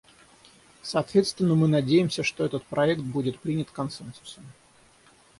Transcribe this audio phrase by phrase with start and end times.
[0.81, 4.45] Соответственно мы надеемся, что этот проект будет принят консенсусом.